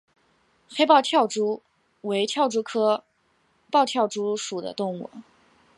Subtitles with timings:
[0.67, 1.61] 黑豹跳蛛
[2.01, 3.03] 为跳蛛科
[3.69, 5.11] 豹跳蛛属的动物。